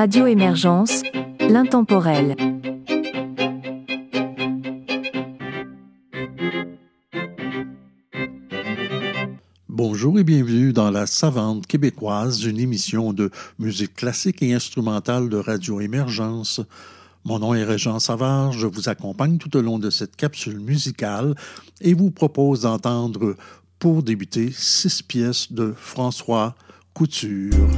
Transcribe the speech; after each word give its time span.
Radio 0.00 0.26
Émergence, 0.26 1.02
l'intemporel. 1.40 2.34
Bonjour 9.68 10.18
et 10.18 10.24
bienvenue 10.24 10.72
dans 10.72 10.90
La 10.90 11.06
Savante 11.06 11.66
québécoise, 11.66 12.44
une 12.44 12.58
émission 12.58 13.12
de 13.12 13.30
musique 13.58 13.94
classique 13.94 14.42
et 14.42 14.54
instrumentale 14.54 15.28
de 15.28 15.36
Radio 15.36 15.82
Émergence. 15.82 16.62
Mon 17.26 17.38
nom 17.38 17.52
est 17.52 17.64
Régent 17.64 17.98
Savard, 17.98 18.52
je 18.52 18.66
vous 18.66 18.88
accompagne 18.88 19.36
tout 19.36 19.54
au 19.54 19.60
long 19.60 19.78
de 19.78 19.90
cette 19.90 20.16
capsule 20.16 20.60
musicale 20.60 21.34
et 21.82 21.92
vous 21.92 22.10
propose 22.10 22.62
d'entendre, 22.62 23.36
pour 23.78 24.02
débuter, 24.02 24.50
six 24.50 25.02
pièces 25.02 25.52
de 25.52 25.74
François 25.76 26.54
Couture. 26.94 27.68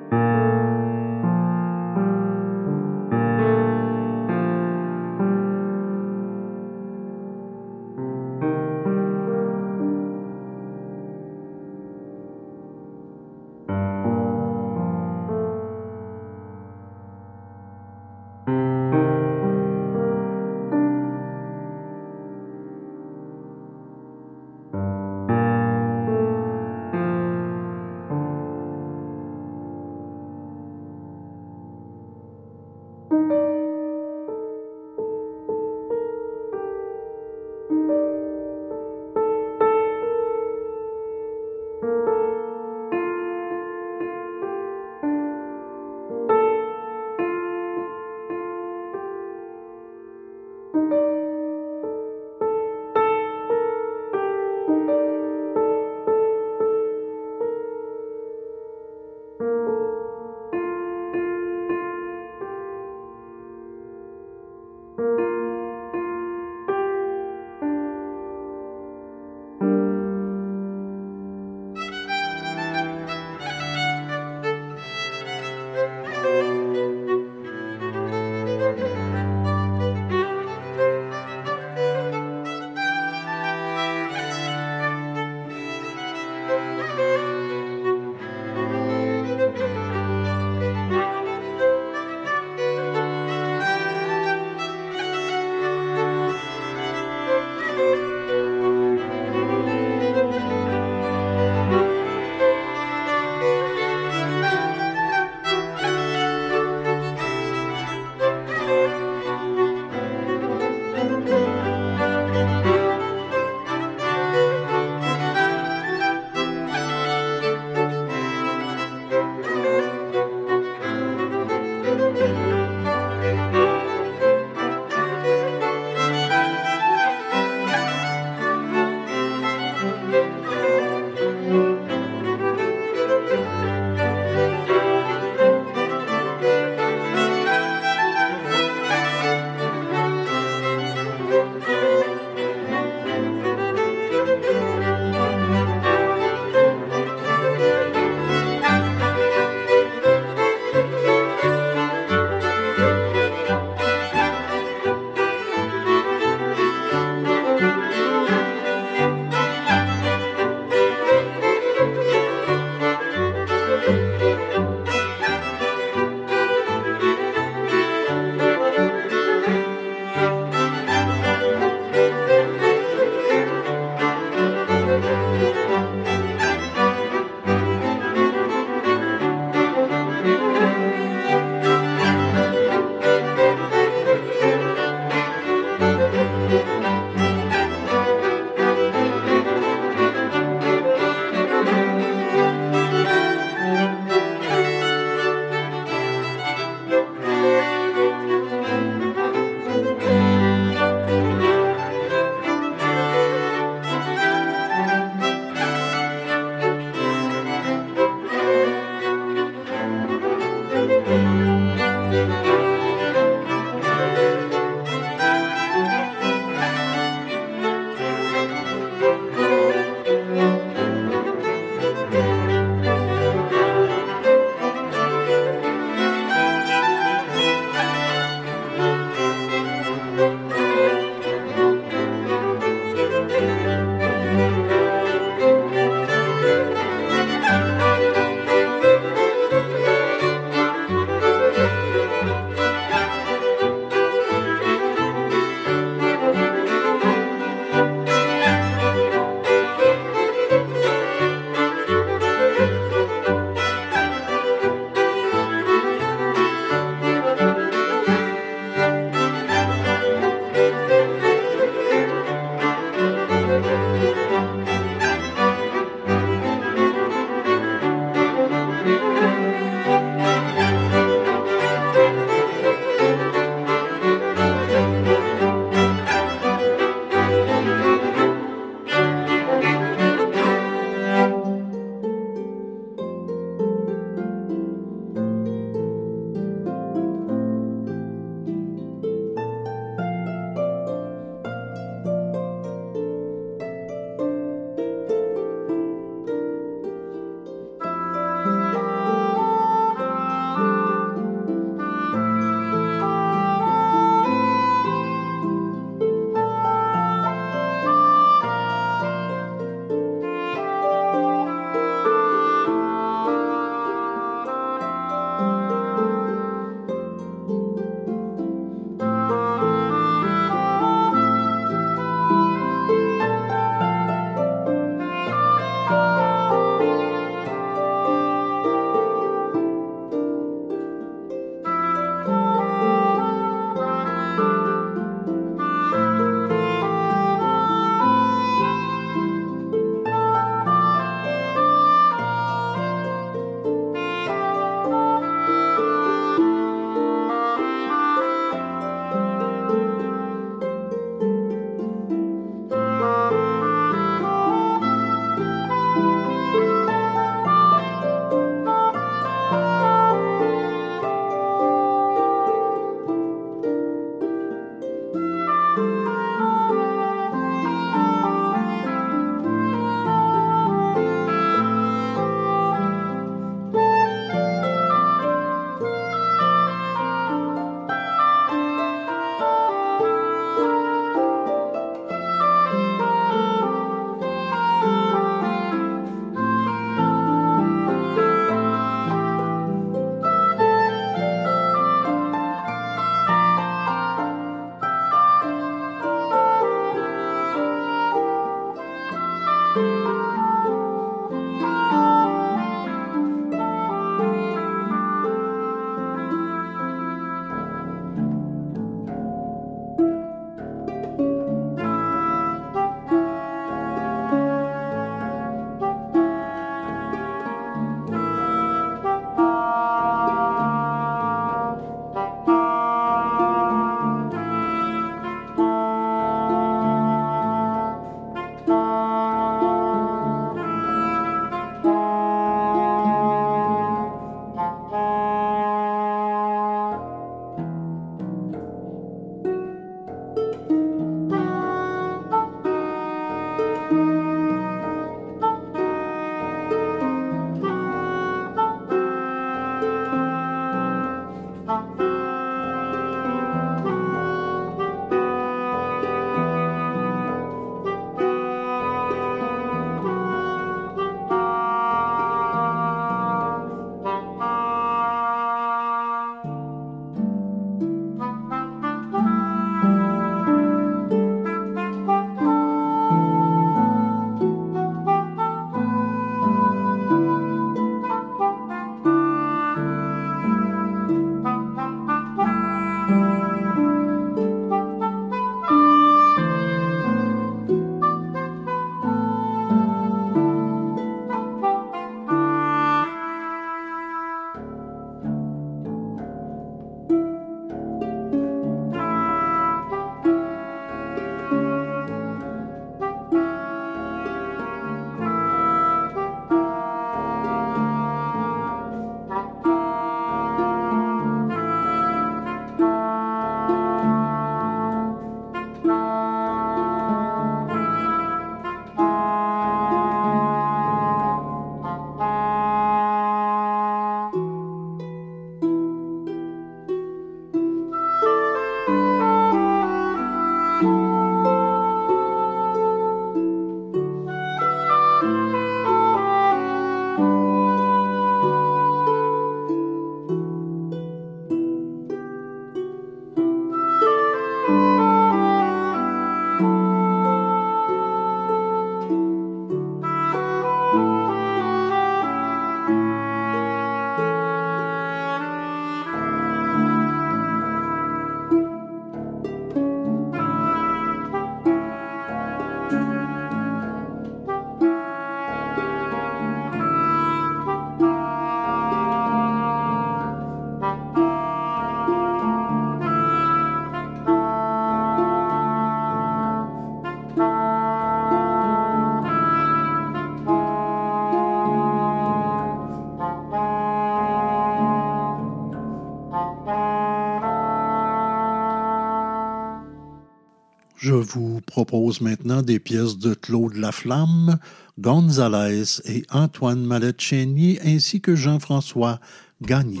Vous 591.32 591.60
propose 591.60 592.20
maintenant 592.20 592.62
des 592.62 592.78
pièces 592.78 593.16
de 593.18 593.34
Claude 593.34 593.76
Laflamme, 593.76 594.58
Gonzalez 594.98 596.00
et 596.04 596.24
Antoine 596.30 596.84
Mallet-Chénier 596.84 597.80
ainsi 597.84 598.20
que 598.20 598.34
Jean-François 598.34 599.20
Gagné. 599.62 600.00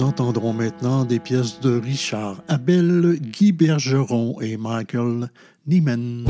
Entendrons 0.00 0.54
maintenant 0.54 1.04
des 1.04 1.18
pièces 1.18 1.60
de 1.60 1.78
Richard 1.78 2.42
Abel, 2.48 3.18
Guy 3.20 3.52
Bergeron 3.52 4.40
et 4.40 4.56
Michael 4.56 5.28
Niemann. 5.66 6.24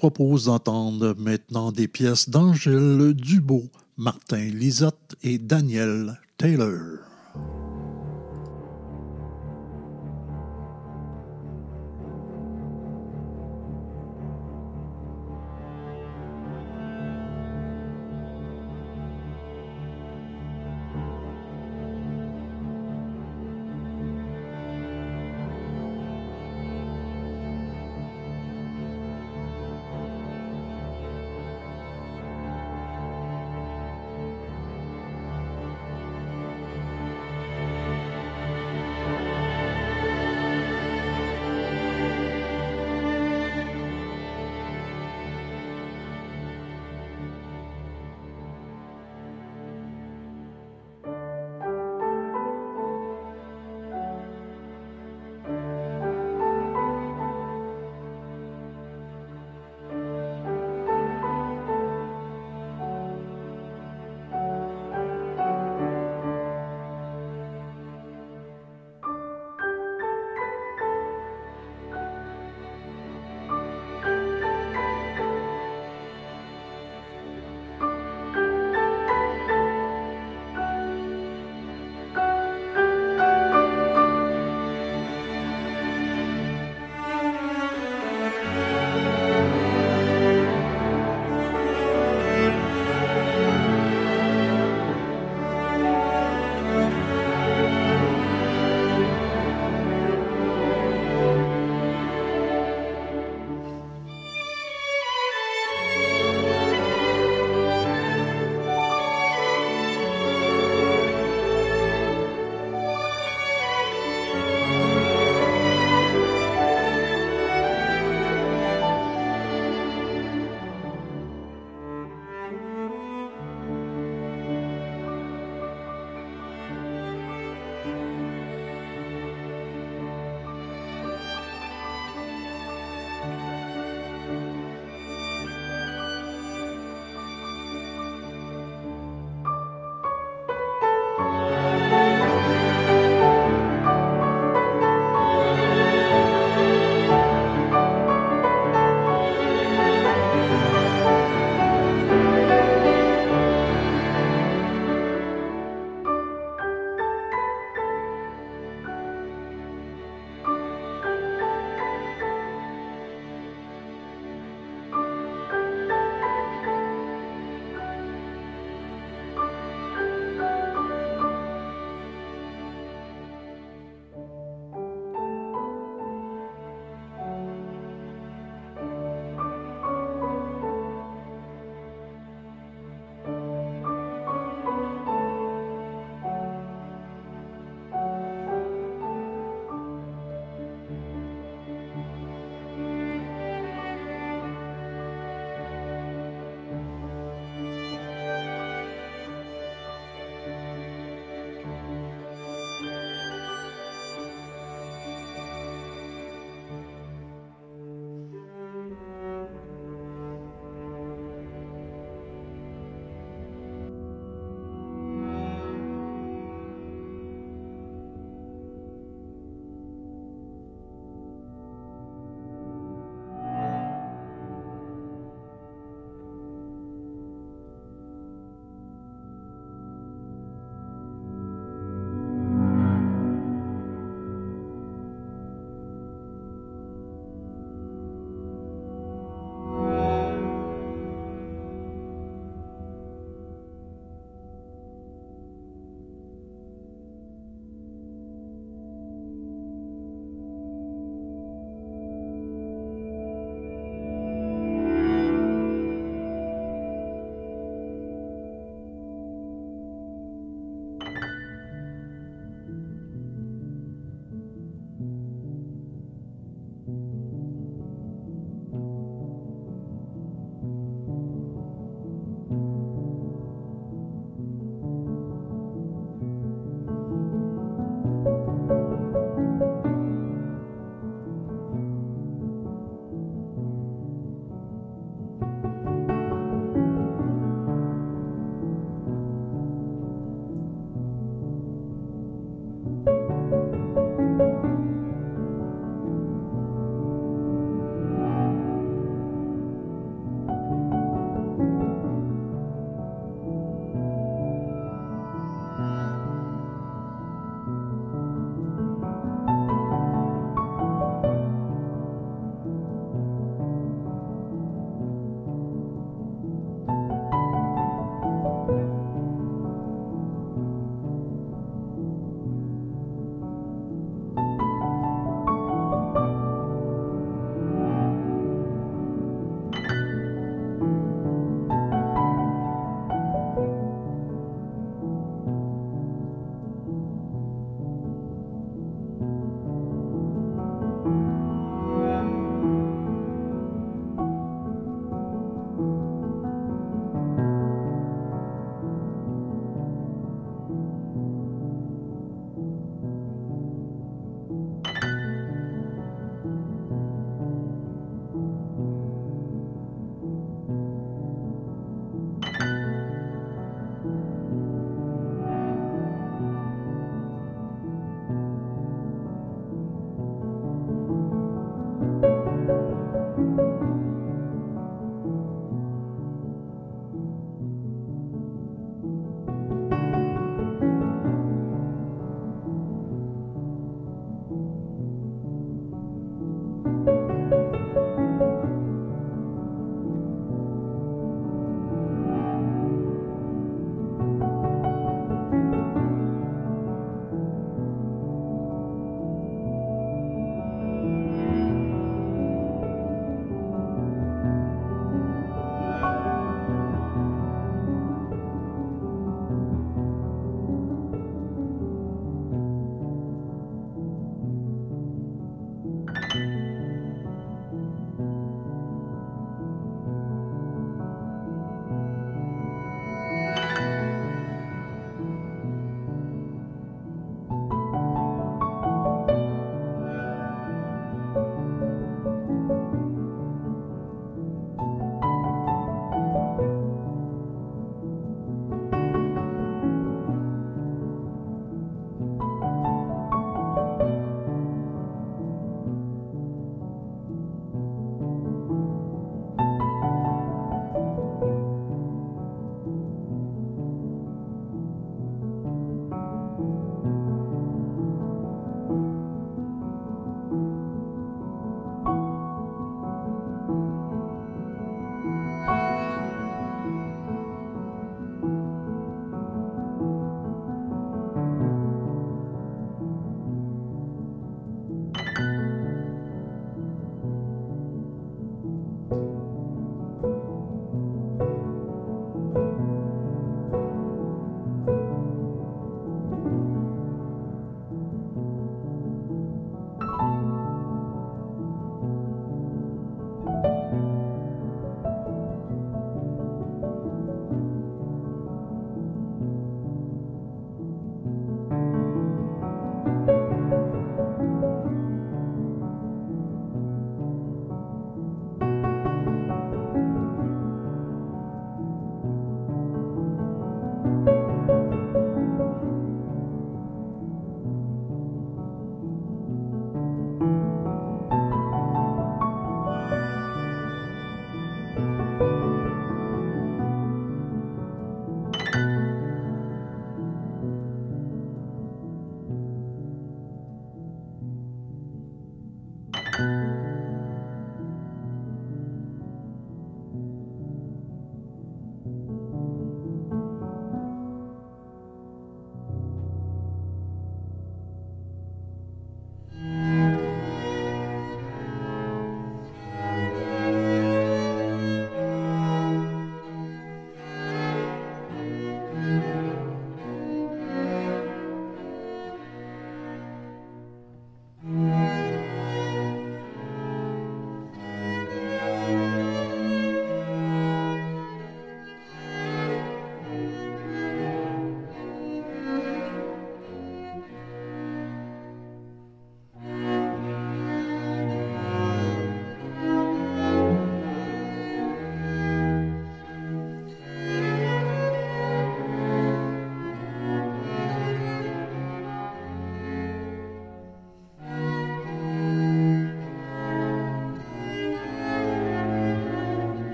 Propose 0.00 0.46
d'entendre 0.46 1.14
maintenant 1.18 1.72
des 1.72 1.86
pièces 1.86 2.30
d'Angèle 2.30 3.12
Dubo, 3.12 3.64
Martin 3.98 4.38
Lisotte 4.38 5.14
et 5.22 5.36
Daniel 5.36 6.18
Taylor. 6.38 6.99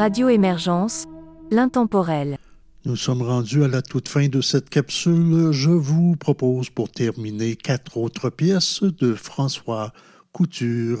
Radio 0.00 0.30
Émergence, 0.30 1.04
l'intemporel. 1.50 2.38
Nous 2.86 2.96
sommes 2.96 3.20
rendus 3.20 3.64
à 3.64 3.68
la 3.68 3.82
toute 3.82 4.08
fin 4.08 4.28
de 4.28 4.40
cette 4.40 4.70
capsule. 4.70 5.52
Je 5.52 5.68
vous 5.68 6.16
propose 6.16 6.70
pour 6.70 6.90
terminer 6.90 7.54
quatre 7.54 7.98
autres 7.98 8.30
pièces 8.30 8.82
de 8.82 9.12
François 9.12 9.92
Couture. 10.32 11.00